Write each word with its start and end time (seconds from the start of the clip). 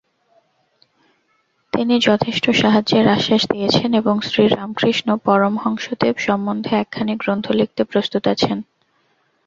তিনি 1.73 1.95
যথেষ্ট 1.99 2.45
সাহায্যের 2.51 3.05
আশ্বাস 3.07 3.43
দিয়েছেন 3.51 3.89
এবং 3.93 4.15
শ্রীরামকৃষ্ণ 4.21 5.07
পরমহংসদেব 5.25 6.15
সম্বন্ধে 6.17 6.71
একখানি 6.75 7.13
গ্রন্থ 7.15 7.45
লিখতে 7.51 7.81
প্রস্তুত 7.83 8.23
আছেন। 8.27 8.57